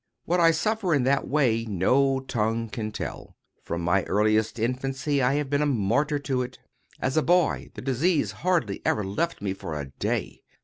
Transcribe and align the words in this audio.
What 0.25 0.39
I 0.39 0.49
suffer 0.49 0.95
in 0.95 1.03
that 1.03 1.27
way 1.27 1.63
no 1.65 2.21
tongue 2.21 2.69
can 2.69 2.91
tell. 2.91 3.35
From 3.61 3.83
my 3.83 4.01
earliest 4.05 4.57
infancy 4.57 5.21
I 5.21 5.35
have 5.35 5.47
been 5.47 5.61
a 5.61 5.67
martyr 5.67 6.17
to 6.17 6.41
it. 6.41 6.57
As 6.99 7.17
a 7.17 7.21
boy, 7.21 7.69
the 7.75 7.83
disease 7.83 8.31
hardly 8.31 8.81
ever 8.83 9.03
left 9.03 9.43
me 9.43 9.53
for 9.53 9.79
a 9.79 9.91
day. 9.99 10.41